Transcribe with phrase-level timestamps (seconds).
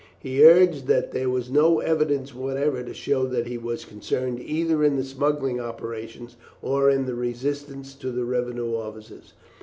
[0.17, 4.83] He urged that there was no evidence whatever to show that he was concerned either
[4.83, 9.33] in the smuggling operations or in the resistance to the revenue officers.